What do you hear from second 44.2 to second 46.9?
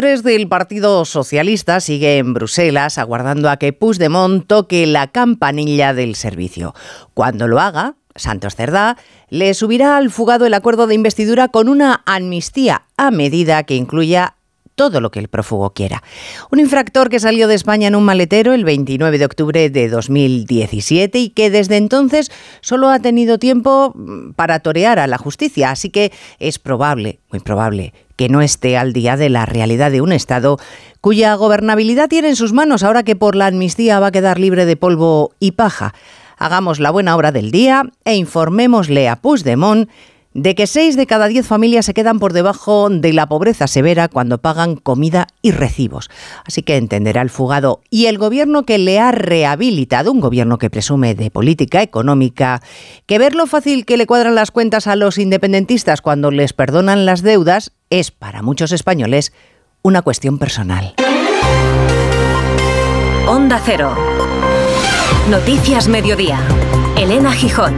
pagan comida y recibos. Así que